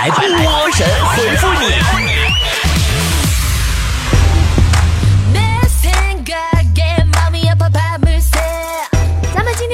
[0.00, 1.66] 来，波神回复你。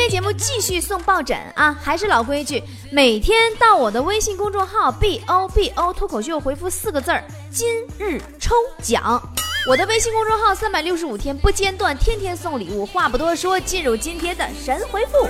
[0.08, 1.76] 节目继续送抱枕啊！
[1.82, 7.66] 还是老规矩，每天到我的微信公众号 b o b o 脱口秀回复四个字儿“今
[7.98, 9.20] 日抽奖”。
[9.68, 12.86] 我的微信公众号三百六十五天不间断，天天送礼物。
[12.86, 15.28] 话不多说，进入今天的神回复。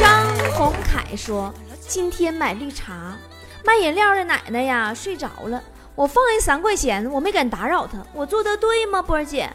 [0.00, 1.52] 张宏凯说
[1.92, 3.18] ：“今天买绿茶，
[3.66, 5.62] 卖饮料的奶奶呀睡着了，
[5.94, 9.02] 我放下三块钱，我没敢打扰她，我做的对吗？
[9.02, 9.46] 波儿姐，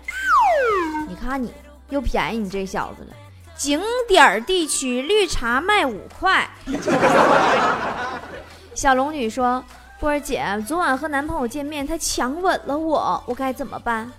[1.09, 1.51] 你看你。”
[1.89, 3.15] 又便宜你这小子了，
[3.55, 6.47] 景点儿地区绿茶卖五块。
[8.75, 9.63] 小龙女说
[9.99, 14.11] ：“波儿姐，昨晚和男朋友见面，他强吻了我，我该怎么办？”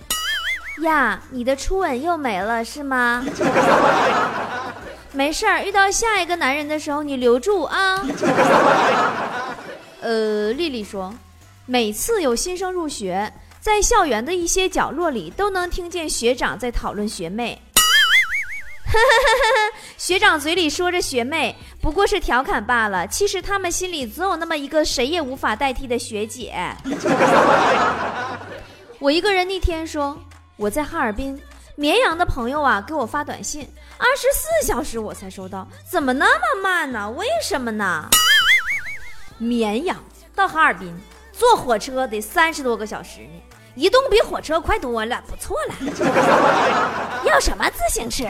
[0.83, 3.25] 呀，你的初吻又没了是吗？
[5.13, 8.05] 没事儿，遇到下一个男人的时候你留住啊。
[10.01, 11.13] 呃，丽丽说
[11.67, 17.61] ：“每次有新生入学。”在校园的一些角落里，都能听见学长在讨论学妹。
[19.99, 23.07] 学长嘴里说着学妹，不过是调侃罢了。
[23.09, 26.55] 其实他们心里总有那么一个谁也无法代替的学姐。
[29.01, 30.19] 我一个人那天说
[30.57, 31.39] 我在哈尔滨，
[31.79, 33.63] 绵阳的朋友啊给我发短信，
[33.99, 37.09] 二十四小时我才收到，怎么那么慢呢？
[37.11, 38.09] 为什么呢？
[39.39, 39.97] 绵阳
[40.35, 40.93] 到哈尔滨
[41.31, 43.41] 坐火车得三十多个小时呢。
[43.77, 45.75] 移动比火车快多了，不错了。
[47.25, 48.27] 要什么自行车？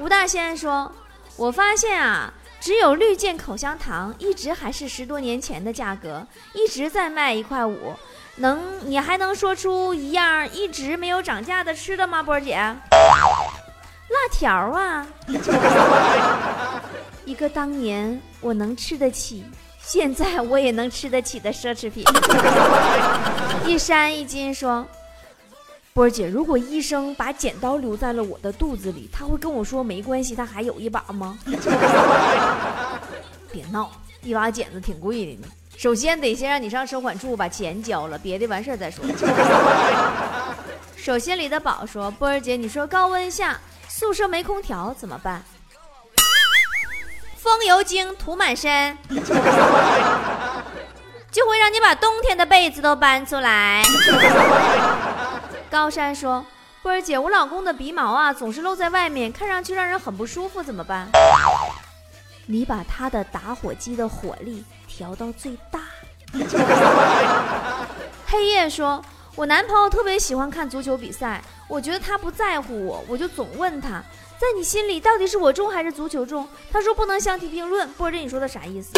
[0.00, 0.90] 吴大仙说
[1.38, 7.94] ：“我发现啊，只有绿箭口香糖一直还是十多年前的价格，一直在卖一块五。
[8.40, 12.56] 能，你还能说出一样一直没有涨价的吃的吗，波儿姐？
[12.56, 12.78] 辣
[14.32, 15.06] 条啊，
[17.24, 19.44] 一个当年我能吃得起。”
[19.82, 22.04] 现在我也能吃得起的奢侈品。
[23.66, 24.86] 一山一金说
[25.92, 31.36] ：“波儿姐，如果医生把剪刀留在了我的肚子里，他会跟我说没关系，他还有一把吗？”
[33.50, 33.90] 别闹，
[34.22, 35.48] 一把剪子挺贵的呢。
[35.80, 39.02] 首先得先让你上收款处把钱交了，别的完事儿再说。
[40.94, 43.58] 手心里的宝说：“波儿姐，你说高温下
[43.88, 45.42] 宿舍没空调怎么办？”
[47.34, 48.98] 风油精涂满身，
[51.32, 53.82] 就会让你把冬天的被子都搬出来。
[55.70, 56.44] 高山说
[56.84, 61.08] ：“波儿姐，我老公的鼻毛啊总是露在外面，看上去让人很不舒服，怎么办？”
[62.44, 64.62] 你把他的打火机的火力
[65.00, 65.80] 调到最大。
[68.26, 69.02] 黑夜说
[69.34, 74.02] ：“我男朋友特别喜欢看足球比赛，我觉得他不在乎我，我就总问他。”
[74.38, 76.46] 在你心里，到底是我重还是足球重？
[76.70, 77.88] 他说不能相提并论。
[77.92, 78.92] 波姐，你说的啥意思？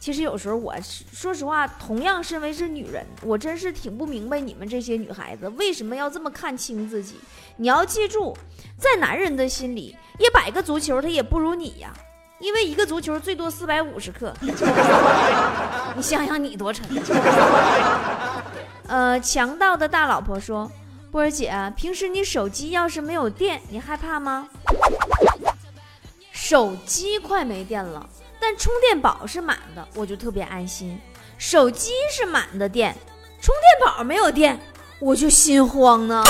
[0.00, 0.74] 其实有时候我
[1.12, 7.14] 说实话，同样身为是女人，我真是挺不明白你们这些女孩子为什么要这么看清自己。
[7.58, 8.36] 你要记住，
[8.76, 11.94] 在男人的心里，一百个足球他也不如你呀，
[12.38, 14.32] 因为一个足球最多四百五十克。
[15.96, 16.84] 你想想你多沉。
[18.88, 20.70] 呃，强盗的大老婆说。
[21.10, 24.48] 波儿姐，平时你手机要是没有电，你害怕吗？
[26.32, 28.04] 手机快没电了，
[28.40, 31.00] 但充电宝是满的，我就特别安心。
[31.38, 32.92] 手机是满的电，
[33.40, 34.58] 充电宝没有电，
[34.98, 36.24] 我就心慌呢。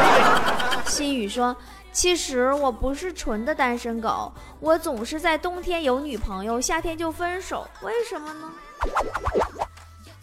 [0.88, 1.54] 心雨说
[1.96, 4.30] ：“其实我不是纯的单身狗，
[4.60, 8.52] 我总是在冬天有女朋友，夏天就分手，为什么呢？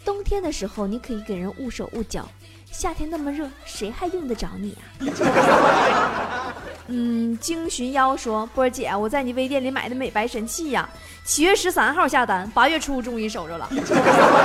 [0.04, 2.28] 冬天的时候你可以给人捂手捂脚。”
[2.70, 6.54] 夏天那么热，谁还用得着你啊？
[6.86, 10.88] 嗯，惊寻妖说：“波儿姐，我在你微店里买的美白神器呀，
[11.24, 13.68] 七月十三号下单，八月初终于收着了，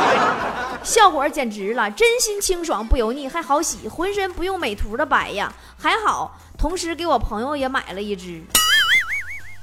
[0.81, 8.44] 效果简直了，真心清爽不油腻，还好洗，浑身不用美图的白呀，还好，同时给我朋友也买了一支，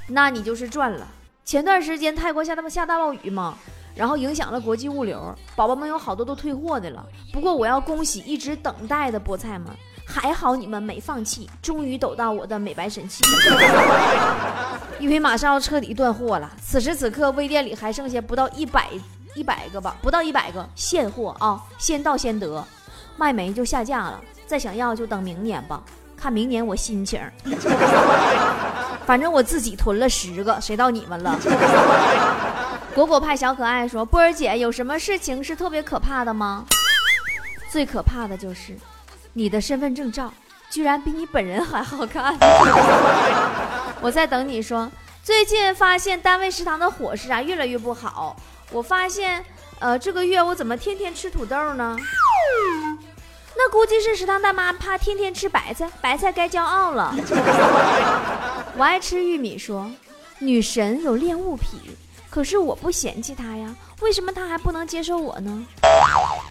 [0.09, 1.07] 那你就是赚了。
[1.45, 3.57] 前段时间泰国下大下大暴雨嘛。”
[3.97, 7.03] 然后影响了国际物流，宝宝们有好多都退货的了。
[7.33, 13.23] 不过我要恭喜一直等待的菠菜们，还好你们没放弃，终于等到我的美白神器。
[14.99, 18.87] 因为马上要彻底断货了，此时此刻微店里还剩下不到一百
[19.33, 22.63] 一百个吧，不到一百个现货啊，先到先得，
[23.15, 24.21] 卖没就下架了。
[24.45, 25.81] 再想要就等明年吧，
[26.19, 27.21] 看明年我心情。
[29.05, 31.39] 反正我自己囤了十个，谁到你们了？
[32.93, 36.65] 果果派小可爱说：“波儿姐，有什么事情是特别可怕的吗？
[37.69, 38.75] 最可怕的就是
[39.33, 40.33] 你的身份证照
[40.69, 42.35] 居然比你本人还好看。”
[44.01, 44.91] 我在等你说，
[45.23, 48.35] 最近发现单位食堂的伙食啊越来越不好。
[48.71, 49.45] 我发现，
[49.79, 51.95] 呃，这个月我怎么天天吃土豆呢？
[53.57, 57.15] 那估计是食堂大妈怕天天吃白菜，白菜该骄傲了。
[58.77, 59.89] 我爱吃玉米，说
[60.37, 61.79] 女神有恋物癖，
[62.29, 65.65] 可是我不嫌弃她呀，为什么她还不能接受我呢？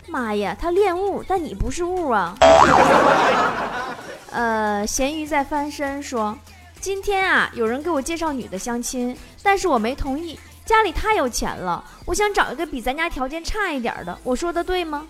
[0.08, 2.34] 妈呀，她恋物，但你不是物啊。
[4.32, 6.36] 呃，咸鱼在翻身说。
[6.78, 15.06] 今天啊，有人给我介绍女的相亲，但是我没同意，家里太有钱了，我想找一个比咱家条件差一点的，我说的对吗？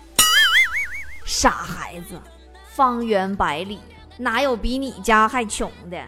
[1.27, 2.17] 傻孩子，
[2.73, 3.81] 方圆百里
[4.15, 6.01] 哪有比你家还穷的？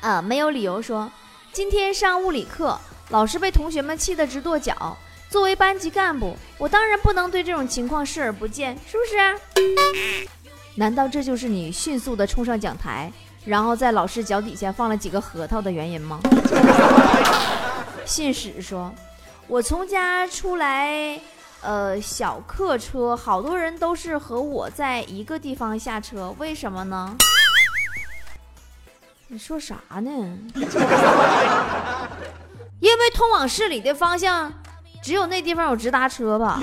[0.00, 1.10] 啊， 没有理由说，
[1.52, 2.78] 今天上物理课，
[3.08, 4.96] 老师被同学们气得直跺脚。
[5.28, 10.28] 作为班级干部，我当然不能对这种情况视而不见，是不是？
[10.76, 13.10] 难道这就是你迅速的冲上讲台，
[13.44, 16.20] 然后在老师脚底下放了几个核桃的原因吗？
[18.06, 18.94] 信使说，
[19.48, 21.20] 我从家出来，
[21.62, 27.16] 呃，小客车，好多人都是和我在一个地方下车，为什么呢？
[29.28, 30.10] 你说啥呢？
[32.78, 34.52] 因为通往市里的方向，
[35.02, 36.60] 只有那地方有直达车吧？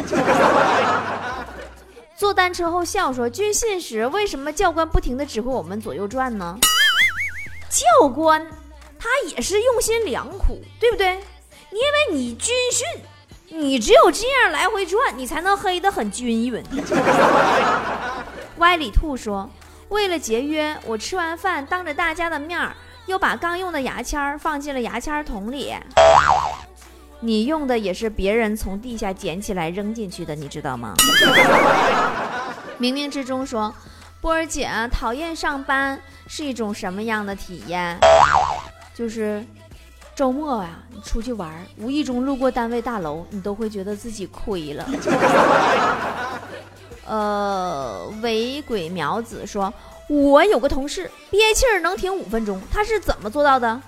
[2.15, 6.57] 坐单车后笑说：“军训时为什么教官不停地指挥我们左右转呢？
[7.69, 8.47] 教官
[8.97, 11.15] 他也是用心良苦，对不对？
[11.71, 13.03] 因为你军训，
[13.55, 16.63] 你只有这样来回转，你才能黑得很均匀。”
[18.57, 19.49] 歪里兔说
[19.89, 25.75] ：“为了节约，我吃完饭当着大家的面儿，又把刚用的牙签放进了牙签桶里。
[27.19, 30.93] 你用的也是别人从地下捡起来扔进去的，你知道吗？”
[32.79, 33.73] 冥冥之中说
[34.19, 37.97] ：“波儿姐讨厌上班是一种什么样的体验？
[38.95, 39.43] 就是
[40.15, 44.85] 周末啊，你出去玩，无意中路过单位大楼，你都会觉得自己亏了。
[47.05, 49.73] ”呃，伪鬼苗子说
[50.07, 53.81] ：“我有个同事憋气儿能挺五分钟，他是怎么做到的？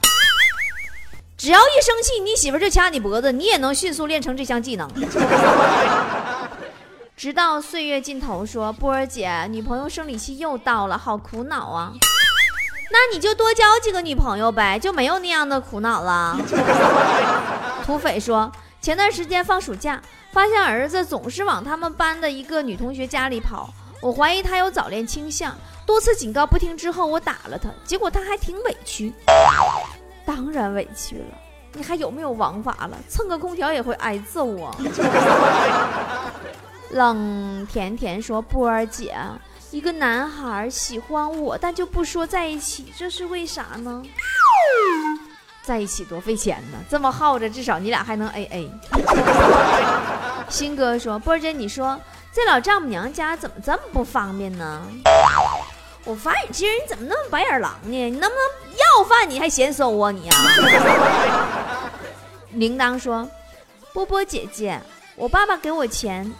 [1.37, 4.89] 只要一生气，你媳妇就掐你脖子，你也能迅速练成这项技能。”
[7.15, 11.93] 直到岁月尽头，说波儿姐，女朋友生理期又到了，好苦恼啊！
[12.91, 16.37] 那你就多交几个女朋友呗，就没有那样的苦恼了。
[17.85, 18.51] 土匪说，
[18.81, 20.01] 前段时间放暑假，
[20.31, 23.69] 发现儿子总是往他们班的一个女同学家里跑，
[24.01, 25.55] 我怀疑他有早恋倾向，
[25.85, 29.13] 多次警告不听之后，我打了他，结果他还挺委屈。
[30.25, 31.37] 当然委屈了，
[31.73, 32.97] 你还有没有王法了？
[33.09, 34.75] 蹭个空调也会挨揍啊！
[36.91, 39.15] 冷甜甜说：“波儿姐，
[39.71, 44.01] 一个男孩喜欢我，但就不说在一起，这是为啥呢？
[45.63, 48.71] 在一起多费钱呢，这么耗着，至少你俩还能 A A。
[50.47, 51.99] ”新哥说：“波儿姐，你说
[52.31, 54.81] 在老丈母娘家怎么这么不方便呢？
[56.05, 57.89] 我发现你这人怎么那么白眼狼呢？
[57.89, 58.37] 你能不能
[58.77, 60.37] 要饭你还嫌馊啊你啊？”
[62.53, 63.27] 铃铛说
[63.91, 64.79] ：“波波姐姐，
[65.15, 66.31] 我爸爸给我钱。”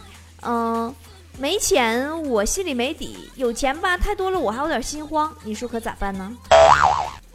[0.42, 0.94] 嗯，
[1.38, 6.32] 没钱我心里没底，有钱吧太多了我还有点心慌，你说可咋办呢？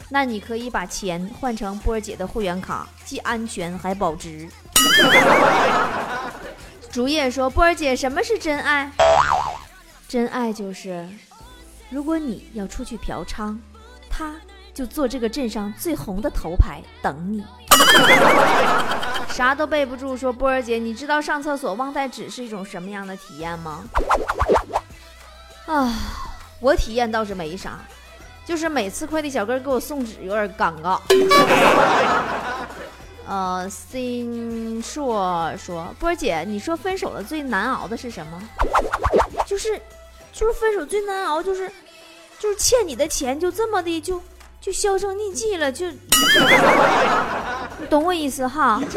[0.08, 4.48] 那你可以把钱换成波儿姐的会员卡，既安全还保值。
[6.90, 8.90] 竹叶说：“波儿姐，什么是真爱？
[10.08, 11.08] 真爱就是，
[11.88, 13.56] 如果你要出去嫖娼，
[14.10, 14.34] 他
[14.74, 17.42] 就坐这个镇上最红的头牌等你。”
[19.32, 23.82] 啥都背不住，说波儿姐，你知道上厕所忘带纸是一种什么样的体验吗？
[25.66, 25.92] 啊，
[26.60, 27.78] 我体验倒是没啥，
[28.44, 31.00] 就是每次快递小哥给我送纸有点尴尬。
[33.26, 38.42] 呃，新硕说，波儿姐，你说分手了最难熬的是什么？
[39.46, 39.80] 就是，
[40.32, 41.70] 就是分手最难熬，就是，
[42.38, 44.20] 就是欠你的钱就这么的就
[44.60, 45.86] 就销声匿迹了，就。
[47.88, 48.82] 懂我意思哈？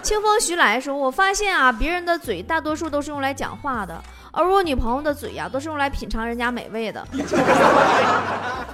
[0.00, 4.00] 清风徐来说：“我发现啊，别人的嘴大多数都是用来讲话的，
[4.30, 7.06] 而我女朋友的嘴呀，都是用来品尝人家美味的。”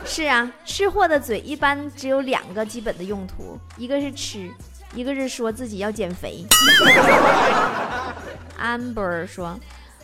[0.04, 4.48] 是啊，吃货的嘴一般只有两个基本的用途，一个是吃，
[4.94, 6.44] 一个是说自己要减肥。
[8.62, 9.58] Amber 说：“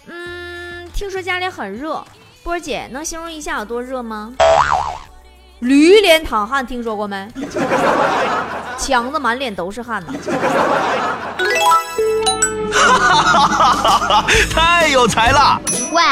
[0.08, 2.02] 嗯，听说家里很热，
[2.42, 4.32] 波儿姐能形容一下有多热吗？”
[5.60, 7.28] 驴脸淌汗，听说过没？
[8.78, 10.14] 强子满脸都是汗呢。
[12.72, 14.26] 哈哈哈哈哈！
[14.54, 15.60] 太有才了。
[15.92, 16.02] 喂，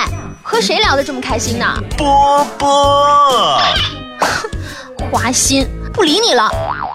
[0.43, 1.67] 和谁聊得这么开心呢？
[1.97, 3.59] 波波。
[5.11, 5.67] 花心。
[5.95, 6.49] 不理你了。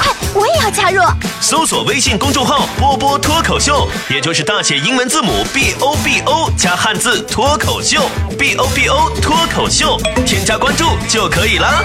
[0.00, 1.02] 快，我也要加入。
[1.40, 8.00] 搜索微信公众号“波波脱口秀”，也就是大写英文字母 B O B O 加汉字脱口秀
[8.38, 11.84] ，B O B O 脱口秀，添加关注就可以了。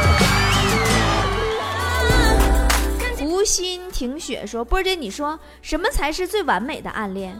[3.21, 7.37] 无心停雪说：“波姐，你说什么才是最完美的暗恋？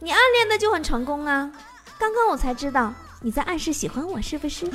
[0.00, 1.48] 你暗恋的就很成功啊！
[1.98, 4.66] 刚刚我才知道你在暗示喜欢我，是不是？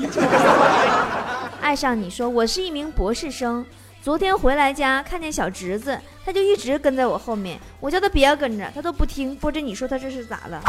[1.59, 3.65] 爱上你说我是一名博士生，
[4.01, 9.35] 昨天回来家看见小侄子，他就一直跟在我后面，我叫他别跟着，他都不听。
[9.35, 10.61] 波儿姐，你说他这是咋了？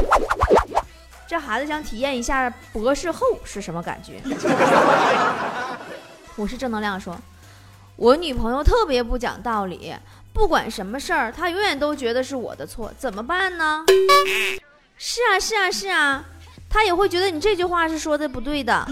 [1.29, 4.21] 这孩子想体验一下博士后是什么感觉？
[6.37, 7.17] 我是正能量说。”
[7.97, 9.93] 我女朋友特别不讲道理，
[10.33, 13.85] 不管什么事儿，她永远都觉得是我的错，怎么办呢？
[14.97, 16.25] 是啊，是啊，是啊，
[16.71, 18.87] 她也会觉得你这句话是说的不对的。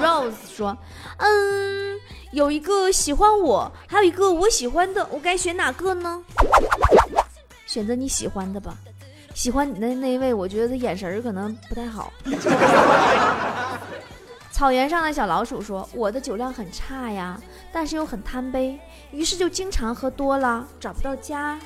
[0.00, 0.78] Rose 说
[1.18, 1.98] ：“嗯，
[2.36, 6.22] 有一个喜欢我，还有一个我喜欢的，我该选哪个呢？
[7.64, 8.76] 选择你喜欢的吧。
[9.34, 12.12] 喜欢你的那一位，我觉得他眼神可能不太好。
[14.52, 17.40] ”草原上的小老鼠说：“我的酒量很差呀，
[17.72, 18.78] 但是又很贪杯，
[19.12, 21.58] 于是就经常喝多了，找不到家。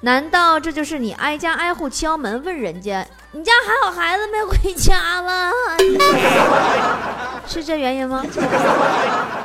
[0.00, 5.52] 难道这就是你挨家挨户敲门问人家，你家还有孩子没回家了？
[7.46, 8.24] 是这原因吗？”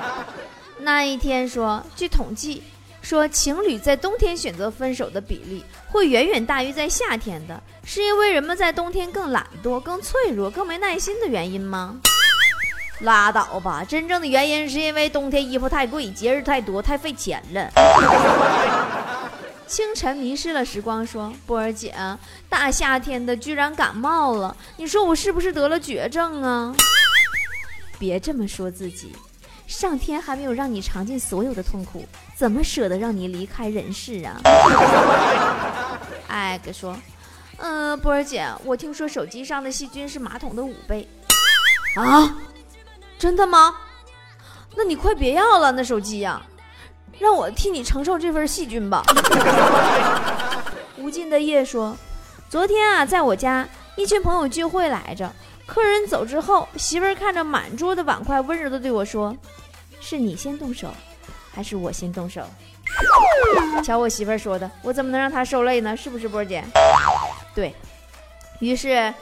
[0.79, 2.63] 那一天说，据统计。
[3.01, 11.96] 说情侣在冬天选择分手的比例会远远大于在夏天的，是因为人们在冬天更懒惰、更脆弱、更没耐心的原因吗？
[13.00, 17.72] 拉倒吧，真正的原因是因为冬天衣服太贵、节日太多、太费钱了。
[19.65, 21.96] 清晨迷失了时光说：“波儿姐，
[22.50, 26.75] 大夏天的居然感冒了，你说我是不是得了绝症啊？”
[28.00, 29.13] 别这么说自己。
[29.68, 32.03] 上天还没有让你尝尽所有的痛苦，
[32.36, 34.41] 怎么舍得让你离开人世啊？
[36.27, 36.98] 艾 哥说
[37.58, 41.08] ：“嗯，波儿姐，我听说手机上的细菌是马桶的五倍。”
[41.98, 42.36] 啊，
[43.20, 43.75] 真的吗？
[44.75, 46.41] 那你快别要了那手机呀，
[47.20, 49.03] 让我替你承受这份细菌吧。
[50.98, 51.96] 无尽的夜说
[52.50, 55.32] ：“昨天啊，在我家一群朋友聚会来着。”
[55.70, 59.38] 客人走之后，媳妇儿看着满桌的碗筷，温柔的对我说
[60.02, 60.92] ：“是你先动手，
[61.54, 62.42] 还是我先动手？”
[63.86, 65.96] 瞧我媳妇儿说的，我怎么能让她受累呢？
[65.96, 66.64] 是不是波姐？
[67.54, 67.72] 对
[68.60, 69.14] 于是，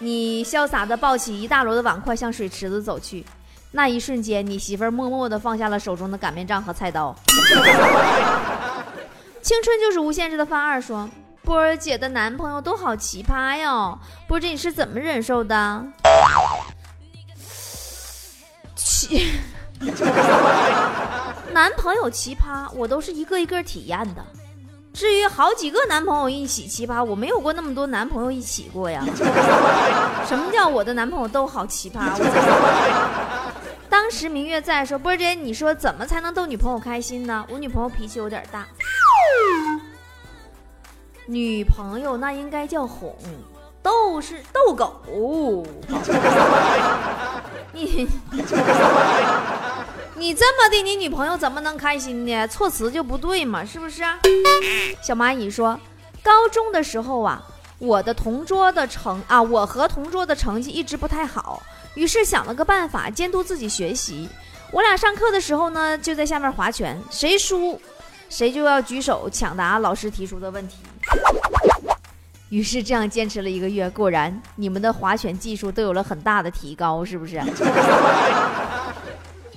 [0.00, 3.24] 你潇洒的抱起一大摞的碗筷向水池子走去。
[3.70, 7.14] 那一瞬间，你媳妇儿默默的放下了手中的擀面杖和菜刀。
[9.40, 11.08] 青春就是无限制的范二说。
[11.44, 15.84] 波儿姐的男朋友都好奇葩哟，波儿姐你是怎么忍受的？
[18.76, 19.32] 奇，
[21.52, 24.24] 男朋友奇葩，我都是一个一个体验的。
[24.94, 29.02] 至于好几个男朋友一起奇葩，我没有过那么多男朋友一起过呀。
[30.26, 32.12] 什么叫我的男朋友都好奇葩？
[32.18, 33.52] 我
[33.88, 37.44] 当时明月在说，波儿姐，你说怎么才能逗女朋友开心呢？
[37.48, 38.64] 我女朋友脾气有点大。
[41.26, 43.14] 女朋友那应该叫哄，
[43.82, 45.64] 逗是逗狗。
[47.72, 48.08] 你
[50.16, 52.46] 你这么的，你女朋友怎么能开心呢？
[52.48, 54.02] 措辞就不对嘛，是不是？
[55.00, 55.78] 小蚂蚁说，
[56.22, 57.40] 高中的时候啊，
[57.78, 61.62] 我的同桌的成啊，我和同桌的成绩一直不太好，
[61.94, 64.28] 于是想了个办法监督自己学习。
[64.72, 67.80] 我俩上课的时候呢，就在下面划拳，谁输。
[68.28, 70.76] 谁就要举手抢答老师提出的问题。
[72.48, 77.40] 于是这样坚持了一个月，果然你们的划拳技术都有了很大的提高，是不是？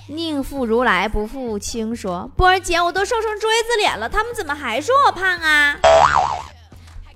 [0.08, 5.78] 宁负如来不负卿说，波儿姐，我都瘦成锥子脸了，他们怎么还说我胖啊？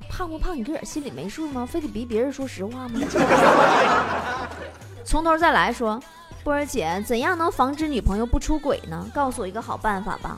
[0.10, 1.66] 胖不胖你自个儿心里没数吗？
[1.66, 3.00] 非得逼别人说实话吗？
[5.06, 6.02] 从头再来说，
[6.44, 9.06] 波儿姐，怎样能防止女朋友不出轨呢？
[9.14, 10.36] 告诉我一个好办法吧。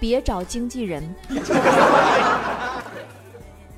[0.00, 1.02] 别找经纪人，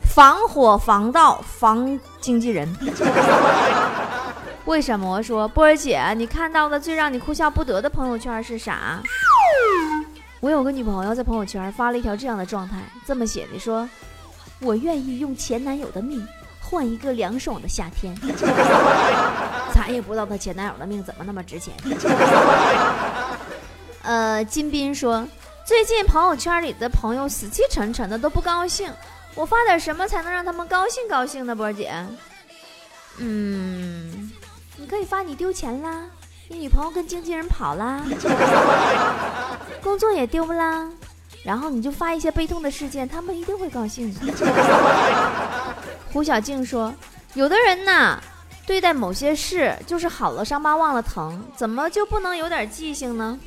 [0.03, 2.69] 防火防盗防经纪人。
[4.67, 9.03] 为什么说波儿姐，你看到的最让你哭笑不得的朋友圈是啥？
[10.41, 13.89] 我有个女朋友在朋友圈发了一条这样的状态，这么写的：说，
[14.61, 16.27] 我愿意用前男友的命
[16.61, 18.15] 换一个凉爽的夏天。
[19.73, 21.75] 咱也不知道她前男友的命怎么那么值钱。
[24.03, 25.27] 呃，金斌说，
[25.71, 28.93] 最近朋友圈里的朋友死气沉沉的，都不高兴。
[29.37, 31.55] 我发点什么才能让他们高兴高兴呢？
[31.55, 31.95] 波儿姐，
[33.19, 34.33] 嗯，
[34.77, 36.07] 你可以发你丢钱啦，
[36.49, 38.05] 你女朋友跟经纪人跑啦，
[39.81, 40.89] 工作也丢啦，
[41.45, 44.21] 然后你就发一些悲痛的事件，他们一定会高兴的。
[46.13, 46.93] 胡小静说，
[47.35, 48.19] 有的人呐，
[48.67, 53.39] 对待某些事就是好了伤疤忘了疼，怎么就不能有点记性呢？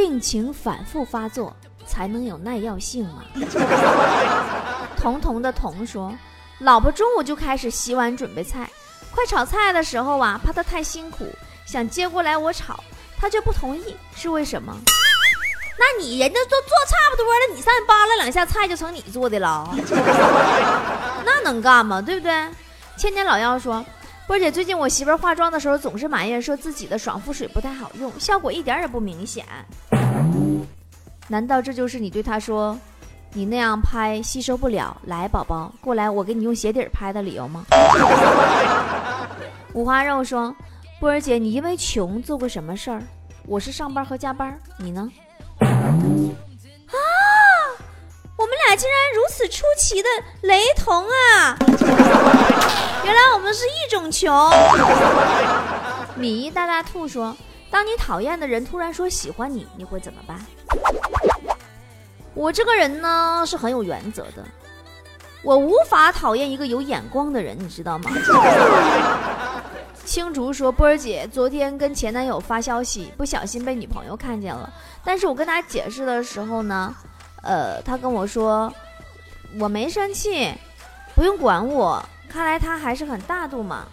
[0.00, 1.54] 病情反复发作。
[1.86, 3.24] 才能有耐药性嘛。
[4.96, 6.16] 彤彤的彤说
[6.60, 8.70] ：“老婆中午就开始洗碗准备菜，
[9.12, 11.26] 快炒菜的时候啊，怕她太辛苦，
[11.66, 12.78] 想接过来我炒，
[13.18, 14.72] 她却不同意，是为什么？
[15.76, 19.68] 那你人家都做差不多了，你上去扒拉两下菜就成你做的了，
[21.26, 22.00] 那能干吗？
[22.00, 22.32] 对不对？”
[22.96, 23.84] 千年老妖说
[24.30, 29.44] ：“波姐，最近我媳妇化妆的时候总是埋怨说自己的爽肤水不太好用，效果一点也不明显。”
[31.26, 32.78] 难道这就是你对她说，
[33.32, 34.96] 你那样拍吸收不了？
[35.06, 37.64] 来，宝宝，过来，我给你用鞋底拍的理由吗？
[39.74, 40.54] 五花肉说，
[41.00, 43.02] 波儿姐，你因为穷做过什么事儿？
[43.48, 45.10] 我是上班和加班，你呢？
[48.76, 50.08] 竟然如此出奇的
[50.42, 51.56] 雷同啊！
[53.04, 54.50] 原来我们是一种穷。
[56.16, 57.36] 米大大兔说，
[57.70, 60.38] 当你讨厌的人突然说喜欢你，你会怎么办？
[62.34, 64.44] 我这个人呢是很有原则的，
[65.42, 68.10] 我无法讨厌一个有眼光的人，你知道吗？
[70.04, 74.68] 青竹说：“波儿姐昨天跟前男友发消息，不小心被女朋友看见了。
[75.04, 76.92] 但是我跟他解释的时候呢，
[77.42, 78.72] 呃，他跟我说
[79.58, 80.52] 我没生气，
[81.14, 82.02] 不用管我。
[82.28, 83.84] 看来他还是很大度嘛。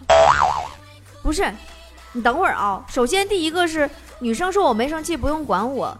[1.22, 1.52] 不是，
[2.12, 2.84] 你等会儿啊。
[2.88, 3.88] 首先第一个是
[4.20, 5.96] 女生说我没生气，不用管我。”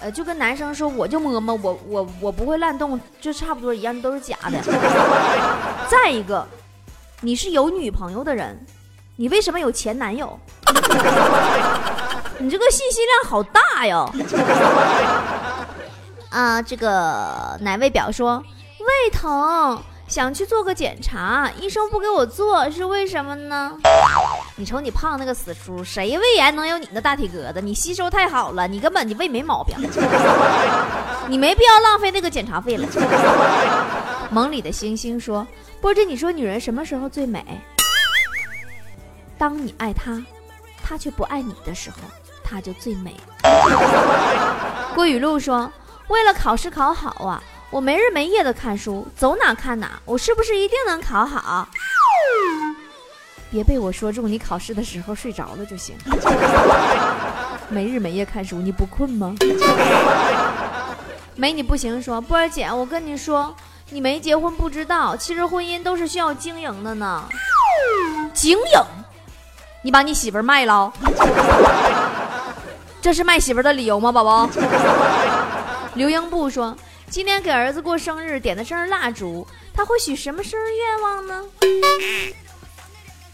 [0.00, 4.56] 呃，就跟男生说，我就摸摸我，我我不会乱动，就差不多一样，都是假的。
[5.90, 6.46] 再一个，
[7.20, 8.64] 你是有女朋友的人，
[9.16, 10.38] 你为什么有前男友？
[12.38, 14.08] 你这个信息量好大哟！
[16.30, 18.42] 啊，这个哪位表说
[18.80, 19.82] 胃疼？
[20.06, 23.72] 想去做个检查，医生不给我做，是为什么呢？
[24.56, 27.60] 你瞅你胖那个死猪，谁胃炎能有你那大体格子？
[27.60, 29.76] 你吸收太好了，你根本你胃没毛病，
[31.28, 32.88] 你没必要浪费那个检查费了。
[34.32, 35.46] 梦里的星星说
[35.80, 37.44] ：“波姐，你说女人什么时候最美？
[39.36, 40.22] 当你爱她，
[40.82, 41.96] 她却不爱你的时候，
[42.42, 43.14] 她就最美。”
[44.94, 45.70] 郭雨露说
[46.08, 51.68] ：“为了考试考好啊。”我没日没夜的看书，走哪看哪，我是不是一定能考好？
[53.50, 55.94] 别被我说中，你考试的时候睡着了就行。
[57.68, 59.34] 没日没夜看书，你不困吗？
[61.36, 62.02] 没你不行。
[62.02, 63.54] 说波儿姐，我跟你说，
[63.90, 67.22] 你没结婚不知道，其实婚姻都是需要经营的呢。
[68.32, 68.80] 经营？
[69.82, 70.90] 你把你媳妇卖了？
[73.02, 74.48] 这是卖媳妇的理由吗，宝宝？
[75.98, 76.74] 刘英布说。
[77.10, 81.44] 今天给儿子过生日，点的生日蜡烛，他会许什么生日愿望呢？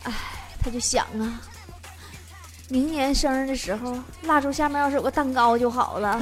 [0.05, 0.13] 哎，
[0.63, 1.43] 他就想啊，
[2.69, 6.21] 明年生日的时候，蜡烛下面要是有个蛋糕就好了。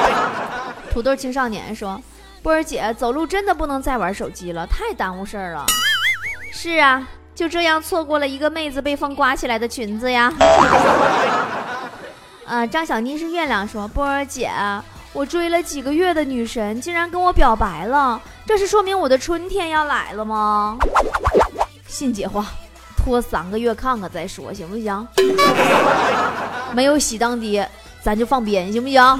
[0.92, 1.98] 土豆青少年说
[2.44, 5.64] ：“波儿姐，走路真的不能再玩手机了，太耽误事儿了。”
[6.52, 10.30] 是啊，就这样错过了一个妹子被风刮起来的裙子呀。
[12.44, 14.50] 啊，张小妮是月亮说：“波儿姐。”
[15.16, 20.76] 我追了几个月的女神竟然跟我表白了，这是说明我的春天要来了吗？
[21.88, 22.44] 信姐话，
[22.98, 25.08] 拖三个月看看再说，行不行？
[26.74, 27.66] 没有喜当爹，
[28.02, 29.18] 咱就放鞭，行不行？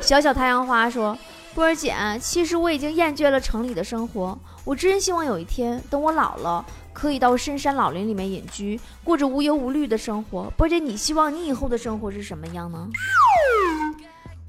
[0.00, 1.18] 小小太阳花说
[1.52, 10.44] ：“波儿姐，其实我已经厌倦了城里的生活，我真希望有一天，等我老了，可以到深山老林里面隐居，过着无忧无虑的生活。
[10.56, 12.86] 波姐，你希望你以后的生活是什么样呢？”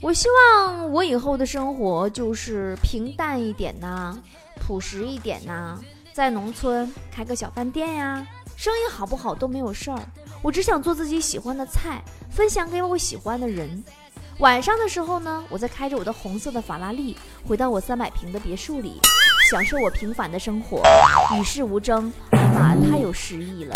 [0.10, 4.18] 我希望我以后的生活就是平淡一点呐，
[4.60, 5.78] 朴实一点呐，
[6.14, 10.00] 在农村开个小饭店呀，生意好不好都没有事儿，
[10.42, 13.84] 我只想做自己喜欢的菜，分享给我喜欢的人。
[14.40, 17.16] 晚上的时候呢，我再开着我的红色的法拉利，
[17.48, 19.00] 回到我三百平的别墅里，
[19.52, 20.82] 享受我平凡的生活，
[21.38, 22.12] 与世无争。
[22.32, 23.76] 哎妈，太有诗意了。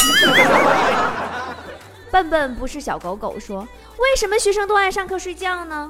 [2.13, 5.89] 笨笨不是小狗狗说，为什么学生都爱上课睡觉呢？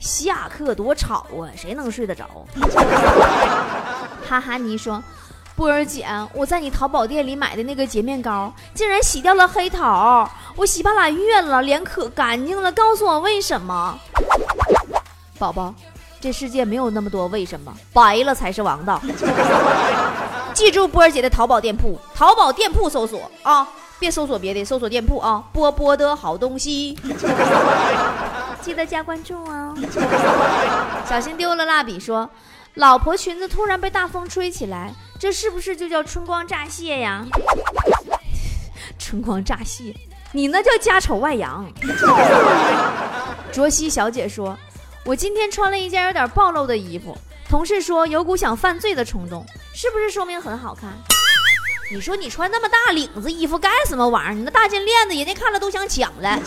[0.00, 2.26] 下课多吵啊，谁能睡得着？
[4.28, 5.00] 哈哈尼说
[5.54, 13.96] ：“波儿姐，我在你淘宝店里买的那个洁面膏，竟然洗掉了黑头，我洗半拉月了，脸可干净了，告诉我为什么？”
[15.38, 15.72] 宝宝，
[16.20, 19.00] 这世界没有那么多为什么，白了才是王道。
[20.52, 26.96] 记住波儿姐的淘宝店铺，淘宝店铺搜索啊，别搜索别的，搜索店铺啊，波波的好东西，
[28.62, 29.74] 记得加关注哦。
[31.08, 32.28] 小心丢了蜡笔说，
[32.74, 37.24] 老婆裙子突然被大风吹起来，这是不是就叫春光乍泄呀？
[38.98, 39.94] 春光乍泄，
[40.32, 41.66] 你那叫家丑外扬。
[43.50, 44.56] 卓西小姐说，
[45.04, 47.16] 我今天穿了一件有点暴露的衣服。
[47.48, 50.92] 同事说有股想犯罪的冲动，是不是说明很好看？
[51.90, 54.34] 你说你穿那么大领子衣服干什么玩意儿？
[54.34, 56.38] 你那大金链子，人家看了都想抢了。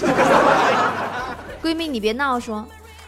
[1.64, 2.40] 闺蜜，你别闹。
[2.40, 2.64] 说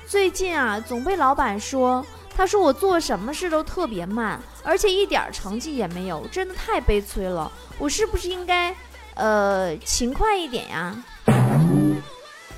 [0.07, 2.03] 最近啊，总被老板说，
[2.35, 7.51] 他说我做什么事都特别慢，而且一点成绩也没有，真的太悲催了。
[7.77, 8.75] 我是不是应该，
[9.13, 10.95] 呃，勤快一点呀？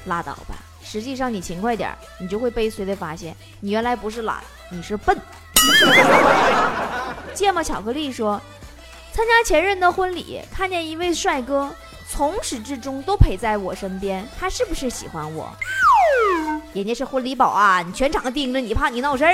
[0.06, 0.56] 拉倒吧。
[0.82, 4.38] 实际上你勤快点，你就会悲催的发现，你原来不是懒。
[4.72, 5.18] 你是笨。
[7.34, 8.42] 芥末巧克力说，
[9.16, 11.74] 参加前任的婚礼，看见一位帅哥，
[12.06, 15.50] 从始至终都陪在我身边，他是不是喜欢我？
[16.74, 19.32] 人家是婚礼保安，全场盯着你，怕你闹事儿。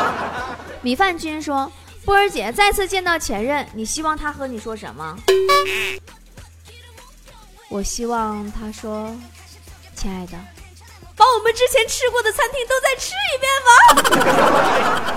[0.84, 1.72] 米饭君说，
[2.04, 5.16] 波儿姐再次见到前任，你希望他和你说什么？
[7.70, 9.10] 我希望他说，
[9.96, 10.32] 亲爱的。
[11.16, 13.50] 把我们之前吃过的餐厅都再吃一遍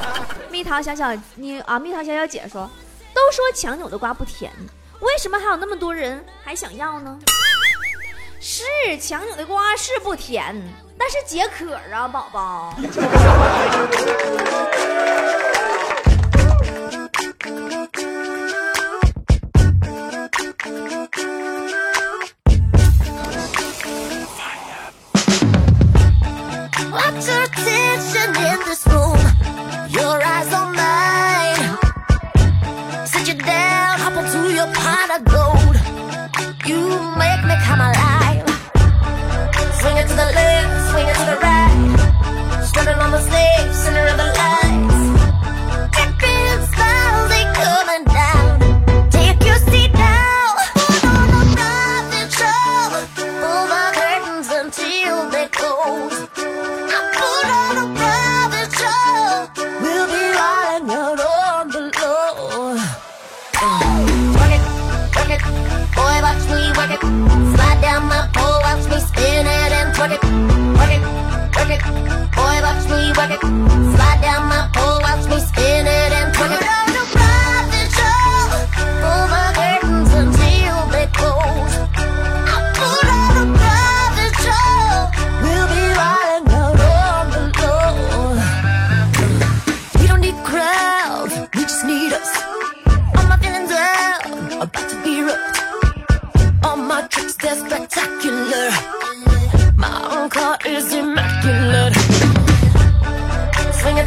[0.08, 0.26] 吧。
[0.50, 2.70] 蜜桃小小你啊，蜜桃小小姐说，
[3.14, 4.52] 都说强扭的瓜不甜，
[5.00, 7.18] 为什么还有那么多人还想要呢？
[8.40, 8.64] 是
[9.00, 10.56] 强扭的瓜是不甜，
[10.98, 12.76] 但是解渴啊，宝宝。
[54.76, 56.43] Till they close.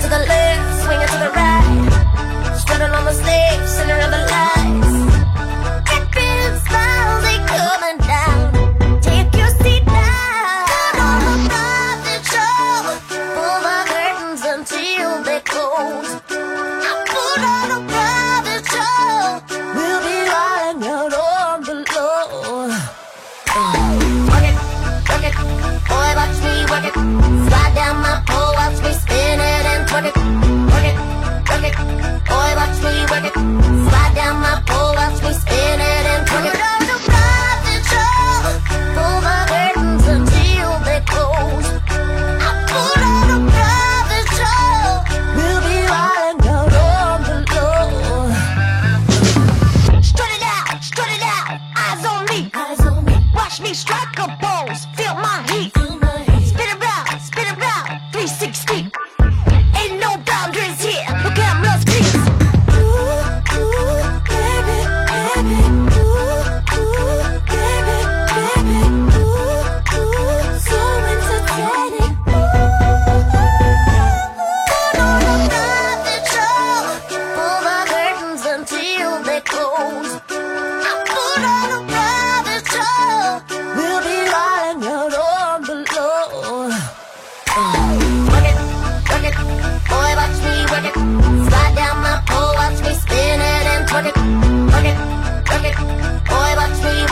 [0.07, 2.57] to the left, swinging to the right.
[2.57, 4.26] Strutting on the stage, center of the
[33.59, 33.86] Thank you.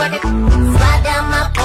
[0.04, 1.63] Slide down my.